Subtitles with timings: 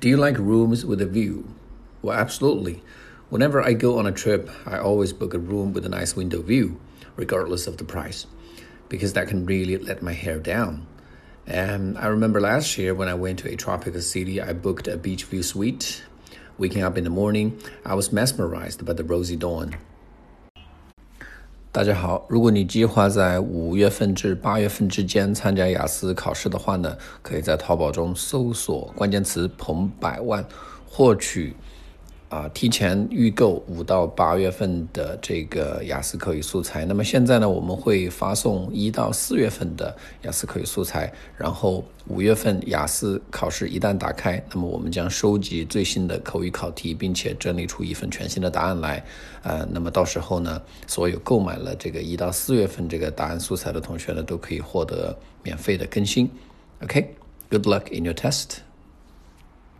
[0.00, 1.52] Do you like rooms with a view?
[2.00, 2.82] Well, absolutely.
[3.28, 6.40] Whenever I go on a trip, I always book a room with a nice window
[6.40, 6.80] view,
[7.16, 8.26] regardless of the price,
[8.88, 10.86] because that can really let my hair down.
[11.46, 14.96] And I remember last year when I went to a tropical city, I booked a
[14.96, 16.02] beach view suite.
[16.56, 19.76] Waking up in the morning, I was mesmerized by the rosy dawn.
[21.72, 30.44] 大家好，如果你计划在五月份至八月份之间参加雅思考试的话呢，可以在淘宝中搜索关键词“彭百万”，
[30.84, 31.54] 获取。
[32.30, 36.84] 啊，提前预购五到八月份的这个雅思口语素材。
[36.84, 41.12] 那么现在呢，我们会发送一到四月份的雅思口语素材。
[41.36, 49.04] 然后五月份雅思考试一旦打开，那么我们将收集最新的口语考题，并且整理出一份全新的答案来。
[49.42, 56.30] 呃，那么到时候呢，所有购买了这个一到四月份这个答案素材的同学呢，都可以获得免费的更新。
[56.84, 58.69] OK，good luck in your test.